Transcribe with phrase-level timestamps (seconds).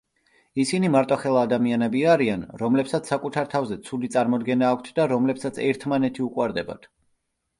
[0.61, 6.89] ისინი მარტოხელა ადამიანები არიან, რომლებსაც საკუთარ თავზე ცუდი წარმოდგენა აქვთ და რომლებსაც ერთმანეთი უყვარდებათ.